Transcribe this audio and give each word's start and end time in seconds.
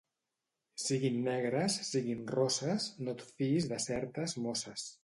Siguin 0.83 1.19
negres, 1.27 1.77
siguin 1.91 2.25
rosses, 2.39 2.89
no 3.05 3.17
et 3.17 3.25
fiïs 3.31 3.73
de 3.75 3.83
certes 3.89 4.39
mosses. 4.49 4.93